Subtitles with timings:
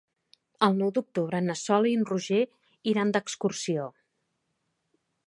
[0.67, 2.41] El nou d'octubre na Sol i en Roger
[2.95, 3.87] iran d'excursió.